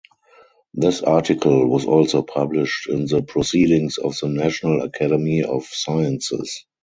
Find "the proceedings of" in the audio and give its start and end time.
3.05-4.17